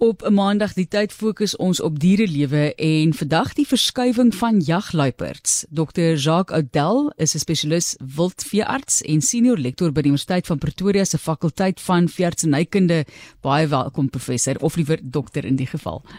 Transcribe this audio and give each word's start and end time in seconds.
Op 0.00 0.22
'n 0.22 0.34
Maandag 0.34 0.72
die 0.72 0.88
tyd 0.88 1.12
fokus 1.12 1.56
ons 1.56 1.80
op 1.80 1.98
dierelewe 1.98 2.74
en 2.74 3.14
vandag 3.14 3.52
die 3.52 3.66
verskywing 3.66 4.34
van 4.34 4.60
jagluiperds. 4.60 5.66
Dr. 5.70 6.14
Jacques 6.14 6.56
Oudel 6.56 7.12
is 7.16 7.34
'n 7.34 7.38
spesialis 7.38 7.98
wildveearts 8.16 9.02
en 9.02 9.20
senior 9.20 9.58
lektor 9.58 9.92
by 9.92 10.00
die 10.00 10.10
Universiteit 10.10 10.46
van 10.46 10.58
Pretoria 10.58 11.04
se 11.04 11.18
fakulteit 11.18 11.80
van 11.80 12.08
veeartsenykunde. 12.08 13.04
Baie 13.40 13.66
welkom 13.66 14.10
professor 14.10 14.56
of 14.60 14.76
liewer 14.76 14.98
dokter 15.02 15.44
in 15.44 15.56
die 15.56 15.66
geval. 15.66 16.04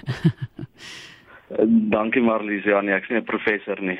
Dankie 1.95 2.21
Marlies, 2.21 2.63
ja 2.63 2.81
nee, 2.81 2.93
ek 2.93 3.03
is 3.03 3.09
nie 3.09 3.17
'n 3.17 3.23
professor 3.23 3.81
nie. 3.81 3.99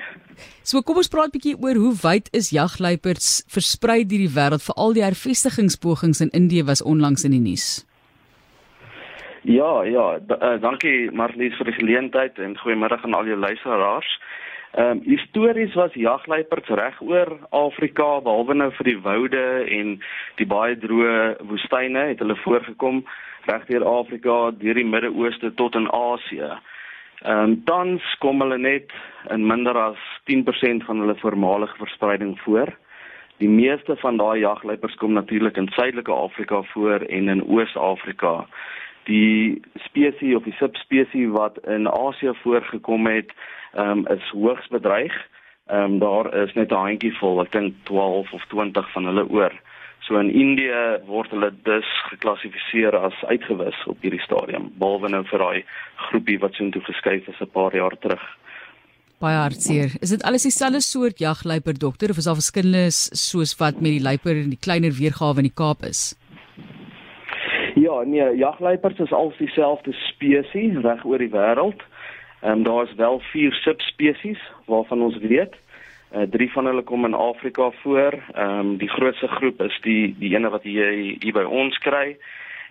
So 0.62 0.82
kom 0.82 0.96
ons 0.96 1.08
praat 1.08 1.28
'n 1.28 1.40
bietjie 1.40 1.62
oor 1.62 1.76
hoe 1.76 1.96
wyd 2.02 2.28
is 2.32 2.50
jagluiperds 2.50 3.44
versprei 3.48 4.06
deur 4.06 4.20
die 4.20 4.36
wêreld, 4.36 4.62
veral 4.62 4.94
die 4.94 5.04
hervestigingspogings 5.04 6.22
in 6.22 6.30
Indië 6.30 6.64
was 6.64 6.82
onlangs 6.82 7.24
in 7.24 7.32
die 7.32 7.40
nuus. 7.40 7.89
Ja, 9.42 9.84
ja, 9.84 10.20
uh, 10.20 10.56
dankie 10.60 11.12
Marlies 11.16 11.56
vir 11.56 11.70
die 11.70 11.78
geleentheid 11.78 12.40
en 12.44 12.58
goeiemôre 12.60 12.98
aan 13.04 13.16
al 13.16 13.30
jou 13.30 13.38
luisteraars. 13.40 14.10
Ehm 14.78 15.00
um, 15.00 15.02
histories 15.02 15.74
was 15.74 15.94
jagluiperds 15.94 16.70
reg 16.78 17.00
oor 17.02 17.32
Afrika 17.50 18.20
behalwe 18.22 18.54
nou 18.54 18.70
vir 18.72 18.86
die 18.86 19.00
woude 19.02 19.46
en 19.66 19.96
die 20.38 20.46
baie 20.46 20.76
droë 20.78 21.40
woestyne 21.50 22.04
het 22.12 22.20
hulle 22.20 22.36
voorgekom 22.44 23.00
reg 23.48 23.66
deur 23.72 23.86
Afrika, 23.88 24.52
deur 24.52 24.78
die 24.78 24.86
Midde-Ooste 24.86 25.54
tot 25.56 25.76
in 25.76 25.88
Asië. 25.90 26.52
Ehm 27.24 27.40
um, 27.40 27.56
tans 27.64 28.04
kom 28.20 28.44
hulle 28.44 28.58
net 28.58 28.92
in 29.32 29.48
minder 29.48 29.78
as 29.78 30.04
10% 30.30 30.86
van 30.86 31.00
hulle 31.00 31.16
voormalige 31.24 31.80
verspreiding 31.80 32.36
voor. 32.44 32.76
Die 33.40 33.50
meeste 33.50 33.96
van 33.96 34.18
daai 34.18 34.40
jagluiperds 34.40 34.96
kom 34.96 35.14
natuurlik 35.14 35.58
in 35.58 35.72
Suidelike 35.72 36.12
Afrika 36.12 36.62
voor 36.62 37.00
en 37.00 37.30
in 37.30 37.44
Oos-Afrika 37.48 38.46
die 39.10 39.62
spesies 39.86 40.36
of 40.38 40.46
die 40.46 40.56
subspesies 40.60 41.34
wat 41.34 41.58
in 41.68 41.90
Asië 41.90 42.36
voorgekom 42.44 43.10
het, 43.10 43.34
um, 43.74 44.06
is 44.08 44.32
hoogs 44.36 44.70
bedreig. 44.74 45.16
Ehm 45.70 45.84
um, 45.84 46.00
daar 46.00 46.34
is 46.44 46.54
net 46.54 46.72
'n 46.72 46.86
handjievol, 46.86 47.42
ek 47.42 47.52
dink 47.52 47.74
12 47.84 48.32
of 48.34 48.46
20 48.54 48.92
van 48.92 49.06
hulle 49.06 49.26
oor. 49.30 49.54
So 50.10 50.18
in 50.18 50.32
Indië 50.34 51.02
word 51.06 51.30
hulle 51.30 51.52
dus 51.64 51.90
geklassifiseer 52.10 52.96
as 52.98 53.14
uitgewis 53.30 53.78
op 53.86 54.02
hierdie 54.02 54.24
stadium, 54.26 54.72
behalwe 54.82 55.10
nou 55.10 55.24
vir 55.30 55.40
daai 55.40 55.60
groepie 56.10 56.40
wat 56.40 56.56
so 56.56 56.64
intoe 56.64 56.82
geskuif 56.82 57.28
is 57.28 57.42
'n 57.42 57.52
paar 57.54 57.76
jaar 57.76 57.98
terug. 58.00 58.24
Baie 59.20 59.36
hartseer. 59.36 59.92
Is 60.02 60.10
dit 60.10 60.24
alles 60.24 60.44
dieselfde 60.48 60.82
soort 60.82 61.20
jagluiper 61.20 61.78
dokter 61.78 62.10
of 62.10 62.18
is 62.18 62.24
daar 62.24 62.40
verskillendes 62.40 63.10
soos 63.30 63.56
wat 63.60 63.82
met 63.82 63.92
die 63.92 64.02
luiper 64.02 64.32
en 64.32 64.50
die 64.50 64.64
kleiner 64.68 64.92
weergawe 64.92 65.38
in 65.38 65.50
die 65.50 65.60
Kaap 65.62 65.84
is? 65.84 66.16
Ja, 67.90 68.02
nee, 68.06 68.36
jagluiperds 68.38 69.00
is 69.00 69.12
al 69.12 69.34
dieselfde 69.38 69.94
spesies 69.94 70.76
reg 70.82 71.06
oor 71.06 71.18
die 71.18 71.32
wêreld. 71.34 71.82
Ehm 72.42 72.62
daar 72.64 72.84
is 72.84 72.94
wel 72.96 73.18
vier 73.32 73.54
subspesies 73.54 74.42
waarvan 74.66 75.02
ons 75.02 75.18
weet. 75.18 75.56
Uh, 76.14 76.22
drie 76.22 76.52
van 76.52 76.66
hulle 76.66 76.84
kom 76.84 77.06
in 77.06 77.14
Afrika 77.14 77.72
voor. 77.82 78.14
Ehm 78.34 78.60
um, 78.60 78.78
die 78.78 78.90
grootste 78.90 79.28
groep 79.28 79.62
is 79.62 79.80
die 79.82 80.16
die 80.20 80.36
ene 80.36 80.50
wat 80.50 80.64
hier 80.70 80.92
hier 81.24 81.34
by 81.34 81.48
ons 81.62 81.78
kry. 81.78 82.18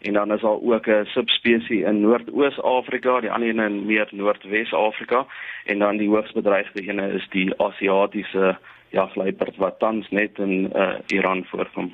En 0.07 0.13
dan 0.13 0.33
is 0.33 0.41
daar 0.41 0.63
ook 0.63 0.87
'n 0.87 1.05
subspesies 1.05 1.85
in 1.91 2.01
Noord-Oos-Afrika, 2.01 3.21
die 3.21 3.31
ander 3.31 3.49
een 3.49 3.67
in 3.71 3.87
meer 3.87 4.09
Noordwes-Afrika 4.11 5.27
en 5.65 5.79
dan 5.79 5.97
die 5.97 6.09
hoogs 6.09 6.33
bedreigde 6.33 6.83
ene 6.83 7.13
is 7.13 7.27
die 7.31 7.51
Asiatiese 7.57 8.59
jagluiperd 8.89 9.57
wat 9.57 9.79
tans 9.79 10.11
net 10.11 10.39
in 10.39 10.71
uh, 10.77 10.95
Iran 11.07 11.45
voorkom. 11.45 11.93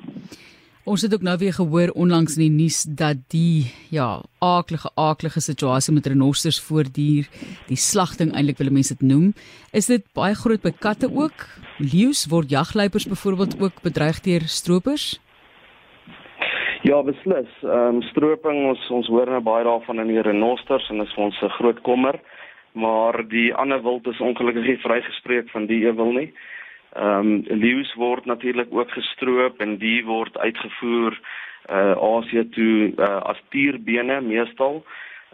Ons 0.85 1.01
het 1.01 1.13
ook 1.13 1.23
nou 1.25 1.33
weer 1.41 1.53
gehoor 1.53 1.89
onlangs 1.97 2.35
in 2.37 2.43
die 2.43 2.55
nuus 2.61 2.83
dat 2.85 3.17
die 3.33 3.73
ja, 3.89 4.21
aaklige 4.37 4.89
aaklige 4.93 5.41
situasie 5.41 5.93
met 5.93 6.05
renosters 6.05 6.59
voortduur, 6.61 7.25
die 7.65 7.77
slagting 7.77 8.35
eintlik 8.35 8.61
wil 8.61 8.69
mense 8.69 8.93
dit 8.93 9.01
noem. 9.01 9.31
Is 9.73 9.89
dit 9.89 10.05
baie 10.13 10.37
groot 10.37 10.61
by 10.61 10.69
katte 10.85 11.09
ook? 11.09 11.47
Leeu's 11.81 12.27
word 12.29 12.53
jagluipers 12.53 13.09
byvoorbeeld 13.09 13.57
ook 13.61 13.81
bedreig 13.81 14.21
deur 14.27 14.45
stroopers? 14.45 15.07
Ja, 16.85 17.01
beslis. 17.01 17.49
Ehm 17.65 17.97
um, 17.97 18.01
stroping 18.11 18.67
ons 18.69 18.89
ons 18.93 19.09
hoor 19.09 19.25
nou 19.33 19.41
baie 19.41 19.65
daarvan 19.65 20.05
in 20.05 20.13
die 20.13 20.21
renosters 20.21 20.85
en 20.93 21.01
dit 21.01 21.07
is 21.09 21.15
vir 21.17 21.23
ons 21.23 21.41
'n 21.41 21.57
groot 21.57 21.81
kommer, 21.81 22.19
maar 22.73 23.25
die 23.27 23.49
ander 23.55 23.81
wild 23.81 24.05
is 24.07 24.21
ongelukkig 24.21 24.67
nie 24.67 24.77
vrygespreek 24.85 25.49
van 25.49 25.65
die 25.65 25.81
ewel 25.89 26.13
nie. 26.13 26.29
Ehm 26.95 27.19
um, 27.19 27.43
leeu's 27.47 27.93
word 27.93 28.25
natuurlik 28.25 28.67
ook 28.69 28.91
gestroop 28.91 29.59
en 29.59 29.77
die 29.77 30.05
word 30.05 30.37
uitgevoer 30.37 31.19
uh 31.69 31.95
Asië 31.97 32.49
toe 32.49 32.93
uh, 32.97 33.17
as 33.31 33.41
tierbene 33.49 34.21
meestal. 34.21 34.85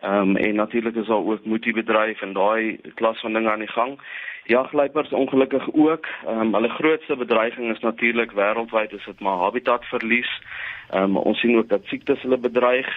Ehm 0.02 0.30
um, 0.30 0.36
en 0.36 0.56
natuurlik 0.56 0.96
is 0.96 1.06
daar 1.06 1.26
ook 1.26 1.46
moetiebedryf 1.46 2.22
en 2.22 2.34
daai 2.34 2.80
klas 2.94 3.20
van 3.20 3.34
dinge 3.34 3.52
aan 3.52 3.60
die 3.60 3.68
gang. 3.68 4.00
Jagluipers 4.44 5.12
ongelukkig 5.12 5.74
ook. 5.74 6.06
Ehm 6.26 6.40
um, 6.40 6.54
hulle 6.54 6.70
grootste 6.70 7.16
bedreiging 7.16 7.72
is 7.76 7.80
natuurlik 7.80 8.32
wêreldwyd 8.32 8.92
is 8.92 9.06
dit 9.06 9.20
maar 9.20 9.38
habitatverlies. 9.38 10.42
Ehm 10.90 11.04
um, 11.04 11.18
ons 11.18 11.40
sien 11.40 11.58
ook 11.58 11.70
dat 11.70 11.86
siektes 11.86 12.22
hulle 12.22 12.38
bedreig 12.38 12.90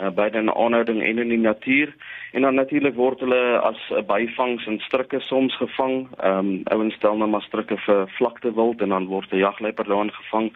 uh, 0.00 0.10
by 0.10 0.28
die 0.30 0.50
aanhouding 0.50 1.02
en 1.02 1.18
in 1.18 1.28
die 1.28 1.38
natuur 1.38 1.94
en 2.32 2.42
dan 2.42 2.54
natuurlik 2.54 2.94
word 2.94 3.20
hulle 3.20 3.58
as 3.58 3.80
'n 3.90 4.06
byvangs 4.06 4.66
in 4.66 4.78
strikke 4.78 5.20
soms 5.20 5.56
gevang. 5.56 6.08
Ehm 6.18 6.38
um, 6.38 6.60
ouens 6.64 6.94
stel 6.94 7.16
nou 7.16 7.28
maar 7.30 7.42
strikke 7.42 7.76
vir 7.76 8.08
vlakte 8.08 8.54
wild 8.54 8.80
en 8.80 8.88
dan 8.88 9.06
word 9.06 9.32
'n 9.32 9.36
jagluiper 9.36 9.84
daarin 9.84 10.12
gevang. 10.12 10.52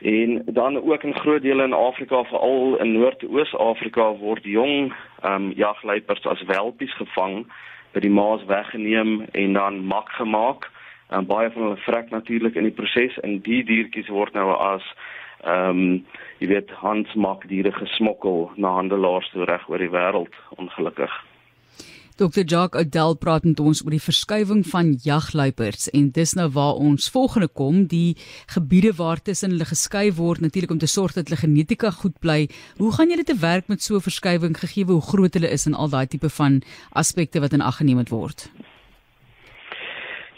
En 0.00 0.42
dan 0.46 0.76
ook 0.76 1.02
in 1.02 1.14
groot 1.14 1.42
dele 1.42 1.62
in 1.62 1.72
Afrika, 1.72 2.24
veral 2.24 2.76
in 2.76 2.92
Noord-Oos-Afrika 2.92 4.12
word 4.12 4.44
jong 4.44 4.92
ehm 5.22 5.34
um, 5.34 5.52
jagluipers 5.56 6.26
as 6.26 6.42
welpies 6.42 6.94
gevang, 6.94 7.46
by 7.92 8.00
die 8.00 8.10
maas 8.10 8.44
weggeneem 8.44 9.26
en 9.32 9.52
dan 9.52 9.84
mak 9.86 10.08
gemaak. 10.08 10.70
En 11.08 11.26
baie 11.26 11.50
van 11.50 11.62
hulle 11.62 11.76
vrek 11.76 12.10
natuurlik 12.10 12.54
in 12.54 12.62
die 12.62 12.72
proses 12.72 13.18
en 13.20 13.38
die 13.40 13.64
diertjies 13.64 14.08
word 14.08 14.32
nou 14.32 14.50
as 14.56 14.82
ehm 15.44 15.68
um, 15.70 16.04
jy 16.40 16.48
weet 16.50 16.70
handmaak 16.80 17.46
diere 17.48 17.72
gesmokkel 17.72 18.50
na 18.56 18.74
handelaars 18.78 19.30
toe 19.32 19.44
reg 19.44 19.68
oor 19.68 19.78
die 19.78 19.92
wêreld 19.92 20.34
ongelukkig. 20.58 21.12
Dr. 22.16 22.44
Jacques 22.46 22.78
Odell 22.78 23.16
praat 23.18 23.42
met 23.42 23.58
ons 23.58 23.80
oor 23.82 23.90
die 23.90 24.02
verskywing 24.02 24.60
van 24.70 24.92
jagluiperds 25.02 25.88
en 25.98 26.12
dis 26.14 26.34
nou 26.38 26.46
waar 26.54 26.76
ons 26.78 27.08
volgende 27.10 27.48
kom, 27.48 27.80
die 27.90 28.14
gebiede 28.54 28.92
waar 29.00 29.18
tussen 29.18 29.50
hulle 29.50 29.66
geskei 29.66 30.12
word 30.14 30.44
natuurlik 30.44 30.70
om 30.70 30.78
te 30.78 30.86
sorg 30.86 31.16
dat 31.16 31.26
hulle 31.26 31.40
genetika 31.40 31.90
goed 31.90 32.14
bly. 32.22 32.44
Hoe 32.78 32.92
gaan 32.94 33.10
julle 33.10 33.26
te 33.26 33.34
werk 33.42 33.66
met 33.66 33.82
so 33.82 33.96
'n 33.96 34.06
verskywing 34.06 34.54
gegee 34.54 34.84
hoe 34.84 35.00
groot 35.00 35.34
hulle 35.34 35.50
is 35.50 35.66
en 35.66 35.74
al 35.74 35.90
daai 35.90 36.06
tipe 36.06 36.30
van 36.30 36.62
aspekte 36.92 37.40
wat 37.40 37.52
in 37.52 37.66
ag 37.66 37.82
geneem 37.82 38.06
word? 38.10 38.46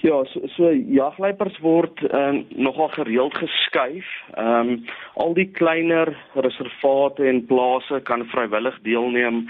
Ja, 0.06 0.20
so, 0.30 0.40
so 0.54 0.68
jagluiperds 0.70 1.56
word 1.64 1.98
um, 2.14 2.44
nogal 2.54 2.92
gereeld 2.94 3.34
geskuif. 3.34 4.06
Ehm 4.38 4.68
um, 4.68 4.84
al 5.18 5.32
die 5.34 5.48
kleiner 5.50 6.12
reservate 6.34 7.26
en 7.26 7.40
plase 7.48 7.98
kan 8.06 8.22
vrywillig 8.30 8.76
deelneem 8.86 9.48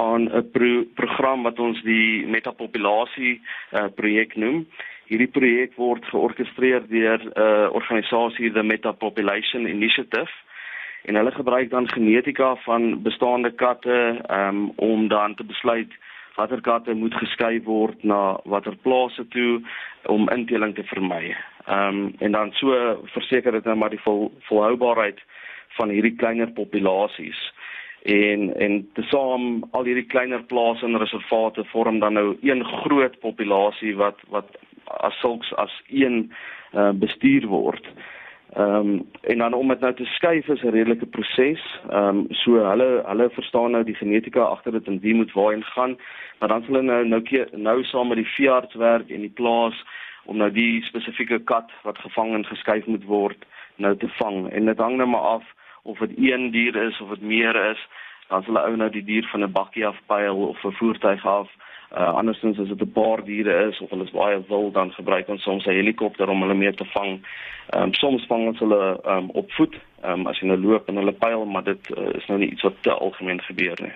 aan 0.00 0.24
'n 0.30 0.50
pro 0.54 0.84
program 0.94 1.42
wat 1.42 1.60
ons 1.60 1.82
die 1.82 2.26
metapopulasie 2.26 3.34
uh, 3.36 3.90
projek 3.94 4.36
noem. 4.36 4.64
Hierdie 5.12 5.32
projek 5.36 5.76
word 5.76 6.04
georkestreer 6.14 6.88
deur 6.88 7.20
'n 7.20 7.32
uh, 7.36 7.68
organisasie 7.72 8.52
the 8.52 8.62
Metapopulation 8.62 9.68
Initiative 9.68 10.32
en 11.04 11.14
hulle 11.14 11.30
gebruik 11.30 11.70
dan 11.70 11.88
genetika 11.88 12.56
van 12.64 13.02
bestaande 13.02 13.50
katte 13.50 14.24
um, 14.30 14.72
om 14.76 15.08
dan 15.08 15.34
te 15.34 15.44
besluit 15.44 15.92
watter 16.40 16.60
katte 16.64 16.94
moet 16.96 17.14
geskei 17.20 17.60
word 17.66 18.04
na 18.04 18.38
watter 18.48 18.76
plase 18.86 19.26
toe 19.34 19.60
om 20.08 20.28
inteling 20.32 20.74
te 20.74 20.86
vermy. 20.92 21.34
Ehm 21.66 22.00
um, 22.00 22.14
en 22.24 22.32
dan 22.32 22.52
so 22.58 22.76
verseker 23.14 23.52
dit 23.52 23.64
nou 23.68 23.76
maar 23.76 23.92
die 23.92 24.04
vol, 24.06 24.30
volhoubaarheid 24.48 25.20
van 25.78 25.92
hierdie 25.92 26.16
kleiner 26.16 26.52
populasies. 26.56 27.40
En 28.02 28.48
en 28.56 28.80
tesaam 28.96 29.64
al 29.76 29.84
hierdie 29.84 30.08
kleiner 30.08 30.42
plase 30.52 30.86
en 30.86 30.98
reservate 30.98 31.64
vorm 31.72 32.00
dan 32.00 32.16
nou 32.18 32.36
een 32.42 32.64
groot 32.64 33.18
populasie 33.20 33.96
wat 33.96 34.24
wat 34.28 34.56
as 34.84 35.18
sulks 35.20 35.52
as 35.54 35.82
een 35.88 36.32
uh, 36.74 36.90
bestuur 36.90 37.46
word. 37.46 37.86
Ehm 38.54 38.74
um, 38.74 39.08
en 39.20 39.38
dan 39.38 39.52
om 39.52 39.68
dit 39.68 39.80
nou 39.80 39.94
te 39.94 40.04
skuif 40.04 40.48
is 40.48 40.62
'n 40.62 40.68
redelike 40.68 41.06
proses. 41.06 41.80
Ehm 41.90 42.18
um, 42.18 42.26
so 42.28 42.50
hulle 42.70 43.02
hulle 43.06 43.30
verstaan 43.30 43.70
nou 43.70 43.84
die 43.84 43.94
genetika 43.94 44.42
agter 44.42 44.72
dit 44.72 44.86
en 44.86 45.00
wie 45.00 45.14
moet 45.14 45.32
waarheen 45.32 45.64
gaan, 45.64 45.98
maar 46.38 46.48
dan 46.48 46.62
sal 46.62 46.74
hulle 46.74 46.82
nou 46.82 47.06
nou 47.06 47.22
keer 47.22 47.48
nou 47.52 47.84
saam 47.84 48.08
met 48.08 48.16
die 48.16 48.34
veearts 48.34 48.74
werk 48.74 49.10
en 49.10 49.20
die 49.20 49.36
plaas 49.40 49.84
om 50.24 50.36
nou 50.36 50.50
die 50.50 50.82
spesifieke 50.82 51.38
kat 51.38 51.70
wat 51.82 51.98
gevang 51.98 52.34
en 52.34 52.44
geskuif 52.46 52.86
moet 52.86 53.04
word 53.04 53.46
nou 53.76 53.96
te 53.96 54.08
vang. 54.08 54.52
En 54.52 54.64
dit 54.64 54.78
hang 54.78 54.96
nou 54.96 55.08
maar 55.08 55.28
af 55.38 55.44
of 55.82 55.98
dit 55.98 56.12
een 56.16 56.50
dier 56.50 56.76
is 56.76 57.00
of 57.00 57.08
dit 57.08 57.22
meer 57.22 57.70
is, 57.70 57.88
dan 58.28 58.42
sal 58.42 58.54
hulle 58.54 58.66
ou 58.66 58.76
nou 58.76 58.90
die 58.90 59.04
dier 59.04 59.28
van 59.32 59.42
'n 59.42 59.52
bakkie 59.52 59.86
afpyl 59.86 60.46
of 60.46 60.64
'n 60.64 60.72
voertuig 60.72 61.26
af 61.26 61.48
Uh 61.90 62.12
andersins 62.20 62.58
as 62.58 62.68
dit 62.68 62.82
'n 62.82 62.92
paar 62.92 63.24
diere 63.24 63.68
is 63.68 63.80
of 63.80 63.90
hulle 63.90 64.04
is 64.04 64.14
baie 64.14 64.38
wild 64.48 64.74
dan 64.74 64.92
gebruik 64.92 65.28
ons 65.28 65.42
soms 65.42 65.66
'n 65.66 65.78
helikopter 65.80 66.28
om 66.28 66.40
hulle 66.42 66.54
mee 66.54 66.74
te 66.74 66.84
vang. 66.84 67.20
Ehm 67.70 67.82
um, 67.82 67.94
soms 67.94 68.26
vang 68.26 68.46
ons 68.46 68.58
hulle 68.58 69.00
ehm 69.04 69.16
um, 69.16 69.30
op 69.30 69.50
voet, 69.52 69.74
ehm 70.02 70.20
um, 70.20 70.26
as 70.26 70.38
jy 70.38 70.46
nou 70.46 70.58
loop 70.58 70.88
en 70.88 70.96
hulle 70.96 71.12
pyl, 71.12 71.44
maar 71.44 71.64
dit 71.64 71.90
uh, 71.90 72.14
is 72.14 72.26
nou 72.26 72.38
nie 72.38 72.50
iets 72.50 72.62
wat 72.62 72.82
te 72.82 72.92
algemeen 72.92 73.40
gebeur 73.40 73.78
nie. 73.82 73.92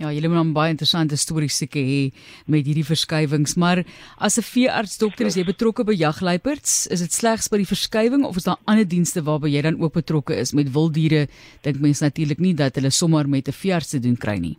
Ja, 0.00 0.08
julle 0.08 0.30
moet 0.32 0.38
dan 0.38 0.52
baie 0.56 0.72
interessante 0.72 1.16
stories 1.20 1.58
seker 1.60 1.84
hê 1.84 2.12
met 2.48 2.64
hierdie 2.64 2.86
verskywings, 2.88 3.58
maar 3.60 3.82
as 4.16 4.38
'n 4.38 4.46
veearts 4.48 4.96
dokter 4.98 5.26
is 5.26 5.36
jy 5.36 5.44
betrokke 5.44 5.84
by 5.84 5.92
jagluiperds, 5.92 6.86
is 6.86 7.00
dit 7.00 7.12
slegs 7.12 7.50
by 7.50 7.58
die 7.58 7.68
verskywing 7.68 8.24
of 8.24 8.36
is 8.36 8.48
daar 8.48 8.56
ander 8.64 8.88
dienste 8.88 9.20
waarby 9.20 9.52
jy 9.52 9.60
dan 9.60 9.76
ook 9.76 9.92
betrokke 9.92 10.34
is 10.34 10.52
met 10.52 10.72
wilddiere? 10.72 11.28
Dink 11.62 11.80
mense 11.80 12.04
natuurlik 12.04 12.38
nie 12.38 12.54
dat 12.54 12.74
hulle 12.74 12.90
sommer 12.90 13.28
met 13.28 13.48
'n 13.48 13.52
veearts 13.52 13.90
te 13.90 14.00
doen 14.00 14.16
kry 14.16 14.38
nie. 14.38 14.56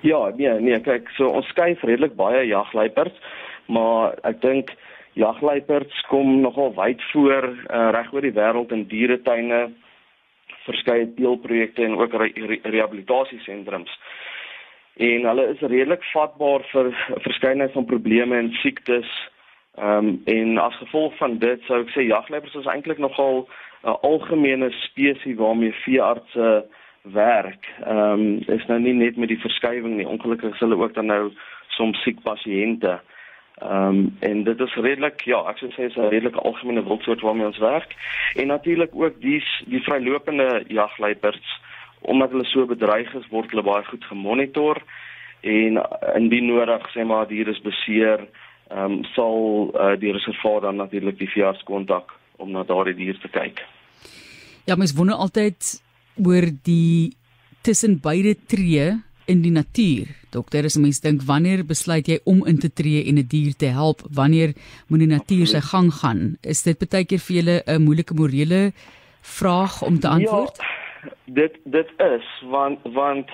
Ja, 0.00 0.30
nee, 0.36 0.52
nee, 0.60 0.80
kyk, 0.80 1.10
so 1.16 1.28
ons 1.28 1.48
skuif 1.52 1.82
redelik 1.84 2.14
baie 2.16 2.46
jagluiperds, 2.48 3.16
maar 3.68 4.16
ek 4.24 4.40
dink 4.40 4.72
jagluiperds 5.18 6.00
kom 6.08 6.40
nogal 6.40 6.72
wyd 6.78 7.02
voor 7.12 7.50
uh, 7.50 7.90
reg 7.92 8.12
oor 8.14 8.24
die 8.24 8.36
wêreld 8.36 8.72
in 8.72 8.86
dieretuine 8.88 9.66
verskeie 10.64 11.08
deelprojekte 11.16 11.84
en 11.84 11.98
ook 11.98 12.14
re 12.14 12.30
re 12.34 12.58
rehabilitasiesentrums. 12.62 13.92
En 15.00 15.28
hulle 15.28 15.46
is 15.54 15.60
redelik 15.60 16.04
vatbaar 16.12 16.64
vir 16.72 16.90
verskeidenheid 17.24 17.72
van 17.72 17.88
probleme 17.88 18.38
en 18.38 18.52
siektes. 18.62 19.08
Ehm 19.78 20.08
um, 20.08 20.22
en 20.24 20.58
as 20.58 20.76
gevolg 20.80 21.16
van 21.20 21.38
dit 21.38 21.62
sou 21.68 21.80
ek 21.84 21.92
sê 21.94 22.08
jagluiperds 22.08 22.56
is 22.60 22.68
eintlik 22.68 22.98
nogal 22.98 23.46
'n 23.84 23.96
algemene 24.02 24.70
spesies 24.84 25.36
waarmee 25.36 25.76
veeartse 25.84 26.66
werk. 27.02 27.66
Ehm 27.84 28.20
um, 28.20 28.42
is 28.46 28.66
nou 28.66 28.80
nie 28.80 28.94
net 28.94 29.16
met 29.16 29.28
die 29.28 29.40
verskywing 29.40 29.96
nie. 29.96 30.08
Ongelukkig 30.08 30.54
is 30.54 30.60
hulle 30.60 30.76
ook 30.76 30.94
dan 30.94 31.06
nou 31.06 31.32
soms 31.68 32.02
siek 32.02 32.22
pasiënte. 32.22 33.00
Ehm 33.60 33.86
um, 33.86 34.16
en 34.20 34.44
dit 34.44 34.60
is 34.60 34.74
redelik 34.74 35.24
ja, 35.24 35.40
ek 35.50 35.58
sou 35.58 35.70
sê 35.72 35.88
is 35.88 35.96
'n 35.96 36.12
redelike 36.12 36.40
algemene 36.40 36.84
wildsoort 36.84 37.20
waarmee 37.20 37.46
ons 37.46 37.58
werk. 37.58 37.96
En 38.34 38.46
natuurlik 38.46 38.94
ook 38.94 39.20
die 39.20 39.44
die 39.66 39.82
vrylopende 39.82 40.64
jagluiperds 40.68 41.60
omdat 42.00 42.30
hulle 42.30 42.44
so 42.44 42.66
bedreig 42.66 43.14
is, 43.14 43.28
word 43.28 43.50
hulle 43.50 43.62
baie 43.62 43.84
goed 43.84 44.04
gemonitor 44.04 44.82
en 45.40 45.82
indien 46.14 46.46
nodig 46.46 46.88
sê 46.92 47.04
maar 47.04 47.28
die 47.28 47.36
dier 47.36 47.48
is 47.48 47.60
beseer, 47.60 48.28
ehm 48.68 48.84
um, 48.84 49.04
sal 49.04 49.70
uh, 49.74 50.00
die 50.00 50.12
reservaat 50.12 50.62
dan 50.62 50.76
natuurlik 50.76 51.18
die 51.18 51.30
veearts 51.30 51.62
kontak 51.62 52.12
om 52.36 52.50
na 52.50 52.62
daardie 52.62 52.94
dier 52.94 53.18
te 53.18 53.28
kyk. 53.28 53.66
Ja, 54.64 54.76
mens 54.76 54.94
wonder 54.94 55.16
altyd 55.16 55.82
oor 56.16 56.46
die 56.62 57.16
tussen 57.62 58.00
beide 58.00 58.34
tree 58.46 59.02
in 59.30 59.42
die 59.42 59.52
natuur. 59.54 60.08
Dokter, 60.30 60.64
as 60.64 60.76
'n 60.76 60.82
mens 60.82 61.00
dink 61.00 61.22
wanneer 61.22 61.64
besluit 61.66 62.06
jy 62.06 62.18
om 62.24 62.46
in 62.46 62.58
te 62.58 62.72
tree 62.72 63.04
en 63.08 63.18
'n 63.18 63.26
die 63.26 63.26
dier 63.26 63.54
te 63.56 63.66
help? 63.66 64.02
Wanneer 64.10 64.54
moet 64.88 65.00
die 65.00 65.14
natuur 65.16 65.46
sy 65.46 65.60
gang 65.60 65.92
gaan? 65.92 66.36
Is 66.42 66.62
dit 66.62 66.78
baie 66.78 67.04
keer 67.04 67.18
vir 67.18 67.36
julle 67.36 67.62
'n 67.66 67.82
moeilike 67.82 68.14
morele 68.14 68.72
vraag 69.22 69.82
om 69.82 69.98
te 69.98 70.08
antwoord? 70.08 70.56
Ja, 70.58 71.10
dit 71.24 71.54
dit 71.64 71.88
is 71.98 72.26
want 72.42 72.78
want 72.84 73.30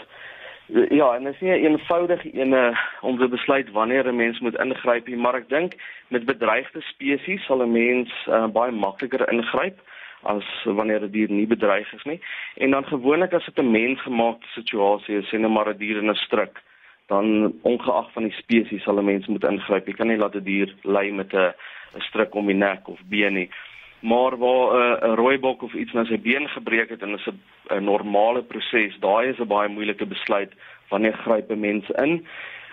ja, 0.91 1.15
en 1.15 1.25
dit 1.25 1.35
is 1.35 1.41
nie 1.41 1.51
'n 1.51 1.65
eenvoudige 1.65 2.31
ene 2.33 2.79
om 3.01 3.19
te 3.19 3.29
besluit 3.29 3.71
wanneer 3.71 4.09
'n 4.09 4.17
mens 4.17 4.41
moet 4.41 4.59
ingryp 4.59 5.07
nie, 5.07 5.17
maar 5.17 5.35
ek 5.35 5.49
dink 5.49 5.75
met 6.09 6.25
bedreigde 6.25 6.81
spesies 6.81 7.45
sal 7.45 7.63
'n 7.63 7.73
mens 7.73 8.11
uh, 8.29 8.47
baie 8.47 8.73
makliker 8.73 9.33
ingryp 9.33 9.81
as 10.27 10.45
wanneer 10.65 11.03
'n 11.03 11.11
dier 11.11 11.31
nie 11.31 11.47
bedreig 11.47 11.93
is 11.93 12.05
nie. 12.05 12.21
En 12.57 12.71
dan 12.71 12.85
gewoonlik 12.85 13.33
as 13.33 13.45
dit 13.45 13.59
'n 13.59 13.71
mensgemaakte 13.71 14.47
situasie 14.55 15.17
is, 15.19 15.29
sien 15.29 15.45
'n 15.45 15.53
maar 15.53 15.69
'n 15.69 15.79
dier 15.79 15.97
in 15.97 16.11
'n 16.11 16.15
struik, 16.15 16.63
dan 17.07 17.53
ongeag 17.63 18.13
van 18.13 18.23
die 18.23 18.33
spesies 18.33 18.83
sal 18.83 18.99
'n 18.99 19.05
mens 19.05 19.27
moet 19.27 19.45
ingryp. 19.45 19.87
Jy 19.87 19.93
kan 19.93 20.09
nie 20.09 20.17
laat 20.17 20.35
'n 20.35 20.43
die 20.45 20.53
dier 20.53 20.75
ly 20.83 21.11
met 21.11 21.33
'n 21.33 21.55
'n 21.95 22.01
stryk 22.01 22.35
om 22.35 22.47
die 22.47 22.55
nek 22.55 22.89
of 22.89 23.01
been 23.09 23.35
nie. 23.35 23.51
Maar 24.01 24.37
waar 24.37 25.01
'n 25.03 25.15
rooibok 25.15 25.63
of 25.63 25.75
iets 25.75 25.93
na 25.93 26.05
sy 26.05 26.19
been 26.19 26.49
gebreek 26.49 26.89
het 26.89 27.03
en 27.03 27.15
is 27.15 27.27
'n 27.71 27.85
normale 27.85 28.43
proses, 28.43 28.99
daai 29.01 29.29
is 29.29 29.39
'n 29.39 29.47
baie 29.47 29.69
moeilike 29.69 30.07
besluit 30.07 30.53
wanneer 30.89 31.13
gryp 31.13 31.51
'n 31.51 31.61
mens 31.61 31.91
in. 31.91 32.27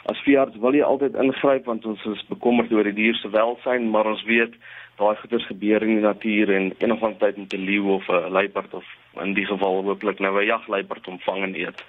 As 0.06 0.20
veearts 0.20 0.58
wil 0.60 0.74
jy 0.74 0.84
altyd 0.84 1.16
ingryp 1.16 1.66
want 1.66 1.86
ons 1.86 2.06
is 2.06 2.26
bekommerd 2.28 2.72
oor 2.72 2.84
die 2.84 2.94
dier 2.94 3.16
se 3.16 3.30
welstand, 3.30 3.92
maar 3.92 4.06
ons 4.06 4.24
weet 4.24 4.54
daai 4.98 5.16
goeders 5.16 5.46
gebeur 5.48 5.82
in 5.82 5.96
die 5.96 6.06
natuur 6.06 6.54
en 6.54 6.74
eendag 6.78 7.00
van 7.00 7.18
tyd 7.18 7.38
met 7.38 7.54
'n 7.54 7.66
leeu 7.66 7.86
of 7.98 8.08
'n 8.10 8.32
luiperd 8.32 8.74
of 8.74 8.86
in 9.22 9.34
die 9.34 9.46
geval 9.46 9.84
hooplik 9.84 10.20
nou 10.20 10.42
'n 10.42 10.46
jagluiperd 10.46 11.08
omvang 11.08 11.44
en 11.44 11.56
eet. 11.56 11.84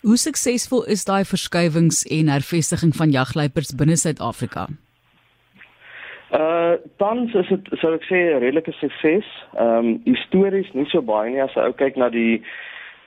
Hoe 0.00 0.16
suksesvol 0.16 0.84
is 0.84 1.04
daai 1.04 1.24
verskywings 1.24 2.04
en 2.04 2.28
hervestiging 2.28 2.94
van 2.94 3.10
jagluiperds 3.10 3.74
binne 3.74 3.96
Suid-Afrika? 3.96 4.66
Uh 6.30 6.74
tans 6.96 7.34
is 7.34 7.48
dit 7.48 7.68
sou 7.80 7.94
ek 7.94 8.04
sê 8.04 8.18
'n 8.18 8.40
redelike 8.42 8.72
sukses. 8.72 9.26
Ehm 9.54 9.78
um, 9.78 10.00
histories 10.04 10.72
nie 10.72 10.86
so 10.90 11.02
baie 11.02 11.30
nie 11.30 11.42
as 11.42 11.54
jy 11.54 11.72
kyk 11.72 11.96
na 11.96 12.08
die 12.08 12.42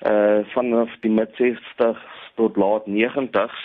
uh 0.08 0.40
vanaf 0.56 0.90
die 1.02 1.12
mid 1.12 1.30
60s 1.36 2.00
tot 2.36 2.58
laat 2.58 2.88
90s. 2.88 3.58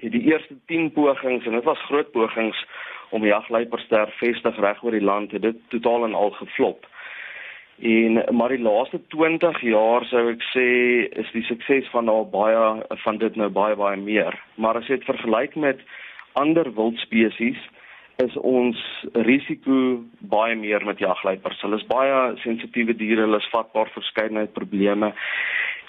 Die 0.00 0.24
eerste 0.30 0.54
10 0.66 0.92
pogings 0.92 1.46
en 1.46 1.52
dit 1.52 1.64
was 1.64 1.86
groot 1.88 2.10
pogings 2.12 2.66
om 3.14 3.26
jagluipers 3.26 3.86
te 3.88 4.00
hervestig 4.00 4.58
reg 4.62 4.82
oor 4.82 4.96
die 4.96 5.04
land 5.04 5.32
het 5.36 5.44
dit 5.46 5.60
totaal 5.74 6.08
en 6.08 6.16
al 6.18 6.34
geflop. 6.40 6.86
En 7.82 8.22
maar 8.36 8.54
die 8.54 8.62
laaste 8.62 9.00
20 9.14 9.60
jaar 9.66 10.06
sou 10.06 10.28
ek 10.30 10.42
sê 10.52 10.66
is 11.22 11.30
die 11.34 11.42
sukses 11.48 11.88
van 11.94 12.08
al 12.08 12.26
baie 12.30 12.82
van 13.02 13.18
dit 13.18 13.36
nou 13.36 13.48
baie 13.50 13.76
baie 13.78 13.98
meer. 13.98 14.36
Maar 14.54 14.78
as 14.78 14.90
jy 14.90 15.00
dit 15.00 15.08
vergelyk 15.10 15.56
met 15.58 15.82
ander 16.38 16.70
wildspesies 16.74 17.58
is 18.22 18.36
ons 18.38 18.78
risiko 19.26 20.04
baie 20.30 20.54
meer 20.54 20.84
met 20.86 21.02
jagluipers. 21.02 21.62
Hulle 21.66 21.80
is 21.80 21.88
baie 21.90 22.36
sensitiewe 22.44 22.94
diere, 22.94 23.26
hulle 23.26 23.42
is 23.42 23.50
vatbaar 23.50 23.90
vir 23.90 24.02
verskeidenheid 24.02 24.54
probleme. 24.54 25.10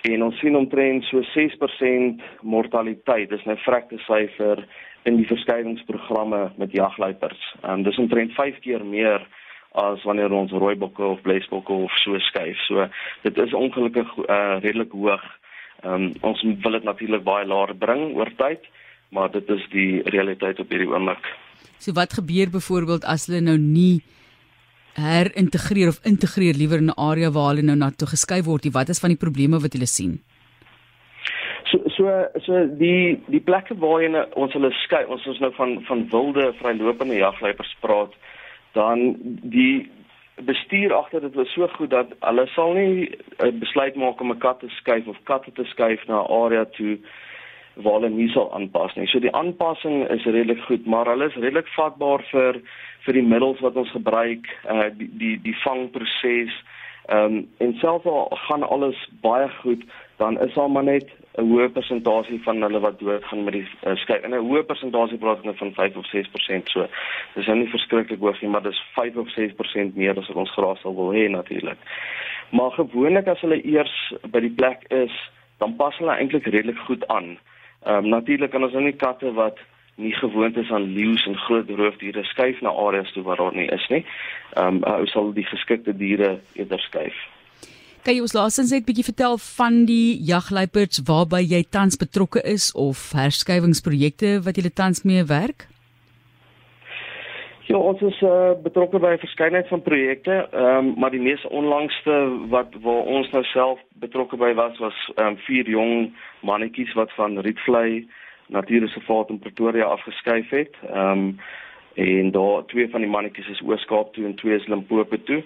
En 0.10 0.26
ons 0.26 0.40
sien 0.42 0.58
omtrent 0.58 1.06
so 1.10 1.22
6% 1.34 2.26
mortaliteit. 2.42 3.30
Dis 3.30 3.46
nou 3.46 3.58
vrekte 3.62 4.02
syfer 4.06 4.66
in 5.06 5.20
die 5.20 5.28
verskeidings-programme 5.30 6.52
met 6.58 6.74
jagluipers. 6.74 7.42
Ehm 7.62 7.80
um, 7.80 7.84
dis 7.86 7.98
omtrent 8.02 8.34
5 8.34 8.60
keer 8.66 8.86
meer 8.86 9.26
as 9.76 10.04
wanneer 10.08 10.32
ons 10.32 10.52
rooibokke 10.52 11.04
of 11.04 11.22
blesbokke 11.22 11.74
of 11.74 11.94
so 12.04 12.20
skuif. 12.30 12.60
So 12.68 12.88
dit 13.28 13.38
is 13.44 13.54
ongelukkig 13.54 14.12
uh, 14.26 14.58
redelik 14.64 14.92
hoog. 14.92 15.24
Ehm 15.84 15.94
um, 15.94 16.12
ons 16.32 16.44
wil 16.64 16.78
dit 16.80 16.90
natuurlik 16.90 17.24
baie 17.24 17.46
laer 17.46 17.76
bring 17.86 18.16
oor 18.16 18.32
tyd, 18.40 18.66
maar 19.10 19.32
dit 19.32 19.50
is 19.50 19.66
die 19.72 20.02
realiteit 20.16 20.60
op 20.60 20.70
hierdie 20.70 20.90
oomblik. 20.90 21.32
So 21.78 21.94
wat 21.94 22.18
gebeur 22.18 22.50
byvoorbeeld 22.50 23.06
as 23.06 23.28
hulle 23.28 23.44
nou 23.46 23.58
nie 23.62 24.02
herintegreer 24.96 25.92
of 25.92 26.00
integreer 26.08 26.56
liewer 26.56 26.80
in 26.82 26.90
'n 26.90 26.98
area 26.98 27.30
waar 27.32 27.54
hulle 27.54 27.68
nou 27.68 27.76
na 27.76 27.92
toe 27.92 28.08
geskuif 28.08 28.46
word? 28.46 28.72
Wat 28.72 28.90
is 28.90 29.00
van 29.00 29.10
die 29.10 29.24
probleme 29.26 29.60
wat 29.60 29.74
hulle 29.74 29.86
sien? 29.86 30.22
So 31.96 32.12
so 32.44 32.66
die 32.80 33.20
die 33.28 33.40
plekke 33.40 33.78
waar 33.80 34.02
jy 34.04 34.24
ons 34.36 34.54
hulle 34.54 34.72
skei 34.84 35.06
ons 35.06 35.26
ons 35.28 35.40
nou 35.40 35.52
van 35.56 35.78
van 35.88 36.08
wilde 36.12 36.54
vrylopende 36.62 37.20
jagluipers 37.20 37.76
praat 37.82 38.16
dan 38.76 39.16
die 39.56 39.90
bestuur 40.44 40.94
agter 40.94 41.22
dit 41.22 41.36
was 41.36 41.54
so 41.54 41.68
goed 41.78 41.90
dat 41.90 42.12
hulle 42.20 42.48
sal 42.56 42.74
nie 42.74 43.12
'n 43.40 43.60
besluit 43.60 43.96
maak 43.96 44.22
om 44.22 44.32
'n 44.32 44.40
kat 44.40 44.60
te 44.60 44.70
skuif 44.70 45.08
of 45.08 45.24
katte 45.24 45.52
te 45.52 45.64
skuif 45.64 46.08
na 46.08 46.22
'n 46.22 46.32
area 46.44 46.66
toe 46.66 46.98
waar 47.76 47.94
hulle 47.94 48.10
nie 48.10 48.30
sal 48.30 48.54
aanpas 48.54 48.96
nie. 48.96 49.08
So 49.08 49.20
die 49.20 49.34
aanpassing 49.36 50.08
is 50.10 50.24
redelik 50.24 50.62
goed, 50.68 50.86
maar 50.86 51.06
hulle 51.06 51.26
is 51.26 51.36
redelik 51.36 51.68
vatbaar 51.76 52.24
vir 52.32 52.62
vir 53.06 53.14
die 53.14 53.24
middels 53.24 53.60
wat 53.60 53.76
ons 53.76 53.92
gebruik, 53.92 54.48
uh 54.70 54.90
die 54.98 55.10
die 55.20 55.36
die 55.42 55.58
vangproses. 55.64 56.54
Ehm 57.06 57.36
um, 57.36 57.50
en 57.58 57.74
selfs 57.74 58.06
al 58.06 58.28
gaan 58.30 58.64
alles 58.70 59.10
baie 59.22 59.50
goed, 59.50 59.84
dan 60.18 60.40
is 60.42 60.54
daar 60.54 60.72
maar 60.72 60.84
net 60.84 61.10
'n 61.38 61.50
hoë 61.52 61.70
persentasie 61.70 62.44
van 62.44 62.62
hulle 62.62 62.80
wat 62.80 63.00
doodgaan 63.00 63.44
met 63.44 63.54
die 63.54 63.68
uh, 63.84 63.96
skei. 63.96 64.20
En 64.20 64.32
'n 64.32 64.48
hoë 64.48 64.64
persentasie 64.64 65.18
praat 65.18 65.36
ons 65.36 65.46
nou 65.46 65.56
van 65.58 65.74
5 65.74 65.96
of 65.96 66.08
6% 66.08 66.70
so. 66.70 66.88
Dis 67.36 67.46
nou 67.46 67.58
nie 67.58 67.70
verskriklik 67.70 68.20
hoog 68.20 68.42
nie, 68.42 68.50
maar 68.50 68.64
dis 68.64 68.84
5 68.94 69.16
of 69.16 69.30
6% 69.30 69.96
meer 69.96 70.18
as 70.18 70.28
wat 70.28 70.38
ons 70.38 70.52
graag 70.52 70.78
sou 70.78 70.96
wil 70.96 71.12
hê 71.14 71.30
natuurlik. 71.30 71.78
Maar 72.50 72.72
gewoonlik 72.72 73.28
as 73.28 73.42
hulle 73.42 73.66
eers 73.66 74.14
by 74.32 74.40
die 74.40 74.56
plek 74.56 74.84
is, 74.90 75.32
dan 75.58 75.76
pas 75.76 75.98
hulle 75.98 76.16
eintlik 76.16 76.46
redelik 76.46 76.78
goed 76.78 77.08
aan. 77.08 77.38
Ehm 77.86 78.06
um, 78.06 78.10
natuurlik 78.10 78.52
kan 78.52 78.64
ons 78.64 78.74
nou 78.74 78.84
nie 78.84 78.98
katte 78.98 79.34
wat 79.34 79.60
nie 79.96 80.14
gewoond 80.14 80.58
is 80.58 80.72
aan 80.72 80.94
leeu's 80.94 81.26
en 81.26 81.38
groot 81.38 81.70
roofdiere 81.70 82.24
skuif 82.24 82.62
na 82.62 82.70
areas 82.70 83.12
toe 83.12 83.24
waar 83.24 83.38
daar 83.38 83.56
nie 83.56 83.68
is 83.68 83.88
nie. 83.90 84.06
Ehm 84.54 84.84
um, 84.84 84.84
ou 84.84 85.06
sal 85.08 85.34
die 85.34 85.48
geskikte 85.48 85.96
diere 85.96 86.40
eerder 86.54 86.80
skuif. 86.80 87.16
Kan 88.06 88.14
jy 88.14 88.22
ons 88.22 88.36
laasens 88.38 88.72
net 88.72 88.84
'n 88.84 88.86
bietjie 88.86 89.10
vertel 89.12 89.38
van 89.38 89.86
die 89.86 90.20
jagluiperds 90.22 91.02
waarby 91.08 91.42
jy 91.42 91.64
tans 91.70 91.98
betrokke 91.98 92.42
is 92.44 92.72
of 92.74 93.12
herskuiwingsprojekte 93.12 94.44
wat 94.46 94.58
jy 94.58 94.70
tans 94.70 95.04
mee 95.04 95.24
werk? 95.24 95.68
Ja, 97.66 97.78
ons 97.78 98.02
is 98.02 98.22
uh, 98.22 98.54
betrokke 98.62 99.00
by 99.00 99.16
'n 99.16 99.26
verskeidenheid 99.26 99.68
van 99.68 99.82
projekte, 99.82 100.48
um, 100.54 100.94
maar 101.00 101.10
die 101.12 101.20
mees 101.20 101.46
onlangste 101.50 102.14
wat 102.50 102.70
waar 102.82 103.04
ons 103.18 103.32
nou 103.32 103.44
self 103.44 103.80
betrokke 103.94 104.38
by 104.38 104.54
was 104.54 104.78
was 104.78 104.98
um, 105.16 105.38
vier 105.38 105.70
jong 105.70 106.14
mannetjies 106.42 106.94
wat 106.94 107.12
van 107.18 107.40
Rietvlei 107.40 108.06
Natuurreservaat 108.48 109.30
in 109.30 109.40
Pretoria 109.40 109.84
afgeskuif 109.84 110.50
het. 110.50 110.76
Ehm 110.94 111.12
um, 111.12 111.40
en 111.96 112.32
daar 112.32 112.66
twee 112.66 112.90
van 112.90 113.02
die 113.02 113.10
mannetjies 113.10 113.48
is 113.48 113.62
Oos-Kaap 113.62 114.14
toe 114.14 114.26
en 114.26 114.36
twee 114.36 114.56
is 114.56 114.68
Limpopo 114.68 115.18
toe. 115.24 115.44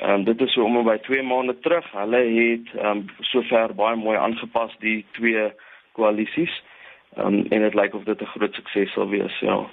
Ehm 0.00 0.10
um, 0.10 0.24
dit 0.24 0.40
is 0.40 0.52
so 0.52 0.64
om 0.64 0.84
by 0.84 0.96
2 0.96 1.22
maande 1.22 1.58
terug. 1.58 1.92
Hulle 1.92 2.16
het 2.16 2.74
ehm 2.74 2.96
um, 2.96 3.06
sover 3.20 3.74
baie 3.74 3.96
mooi 3.96 4.18
aangepas 4.18 4.76
die 4.78 5.04
twee 5.10 5.52
koalisies. 5.92 6.62
Ehm 7.16 7.26
um, 7.26 7.46
en 7.48 7.60
dit 7.60 7.74
lyk 7.74 7.94
of 7.94 8.04
dit 8.04 8.20
'n 8.20 8.32
groot 8.34 8.54
sukses 8.54 8.92
sal 8.92 9.08
wees, 9.08 9.38
ja. 9.38 9.66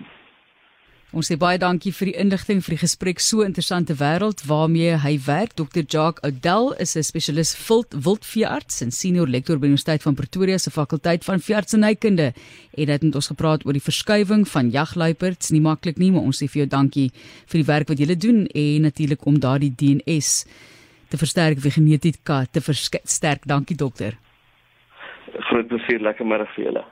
Ons 1.09 1.25
sê 1.31 1.39
baie 1.41 1.57
dankie 1.57 1.89
vir 1.89 2.11
die 2.11 2.19
inligting 2.21 2.59
vir 2.61 2.75
die 2.75 2.83
gesprek 2.83 3.21
so 3.25 3.41
interessante 3.41 3.95
wêreld 3.97 4.43
waarmee 4.45 4.99
hy 5.01 5.15
werk. 5.25 5.55
Dr. 5.57 5.81
Jacques 5.81 6.21
Odell 6.21 6.69
is 6.77 6.95
'n 6.95 7.01
spesialis 7.01 7.55
wild 7.65 7.95
wildveearts 7.97 8.83
en 8.85 8.91
senior 8.91 9.25
lektor 9.25 9.57
by 9.57 9.65
Universiteit 9.65 10.03
van 10.03 10.13
Pretoria 10.13 10.57
se 10.59 10.69
fakulteit 10.69 11.25
van 11.25 11.39
veeartsenykunde. 11.39 12.33
En 12.77 12.85
dit 12.85 13.01
het 13.01 13.15
ons 13.15 13.27
gepraat 13.27 13.65
oor 13.65 13.73
die 13.73 13.81
verskuiwing 13.81 14.47
van 14.47 14.69
jagluiperds. 14.69 15.49
Nie 15.49 15.61
maklik 15.61 15.97
nie, 15.97 16.11
maar 16.11 16.21
ons 16.21 16.43
sê 16.43 16.47
vir 16.47 16.61
jou 16.61 16.67
dankie 16.67 17.11
vir 17.47 17.57
die 17.57 17.65
werk 17.73 17.87
wat 17.87 17.97
jy 17.97 18.15
doen 18.15 18.45
en 18.45 18.81
natuurlik 18.81 19.25
om 19.25 19.39
daardie 19.39 19.73
DNS 19.73 20.45
te 21.09 21.17
versterk 21.17 21.57
vir 21.57 21.71
genetika 21.71 22.45
te 22.45 22.61
versterk. 22.61 23.47
Dankie 23.47 23.75
dokter. 23.75 24.13
Groot 25.49 25.67
plesier, 25.67 25.99
lekker 26.01 26.25
middag 26.25 26.53
vir 26.55 26.65
julle. 26.65 26.85